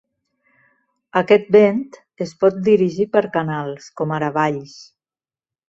[1.21, 1.83] Aquest vent
[2.27, 4.77] es pot dirigir per canals, com ara valls.